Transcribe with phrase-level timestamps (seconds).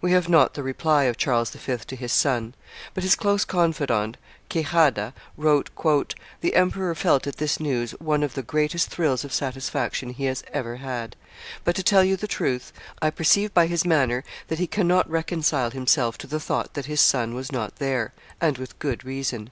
[0.00, 1.76] We have not the reply of Charles V.
[1.76, 2.54] to his son;
[2.94, 4.16] but his close confidant,
[4.48, 5.68] Quejada, wrote,
[6.40, 10.42] "The emperor felt at this news one of the greatest thrills of satisfaction he has
[10.54, 11.14] ever had;
[11.62, 15.70] but, to tell you the truth, I perceive by his manner that he cannot reconcile
[15.72, 19.50] himself to the thought that his son was not there; and with good reason."